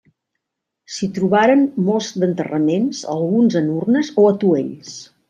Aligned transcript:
S'hi 0.93 1.09
trobaren 1.17 1.61
molts 1.89 2.09
d'enterraments 2.23 3.03
alguns 3.17 3.59
en 3.61 3.69
urnes 3.75 4.11
o 4.25 4.29
atuells. 4.31 4.97